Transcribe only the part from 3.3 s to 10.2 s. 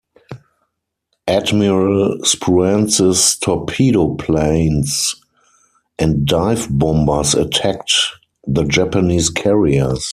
torpedo planes and dive-bombers attacked the Japanese carriers.